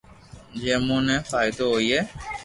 [0.59, 1.99] جو امو نو فائدو ھوئي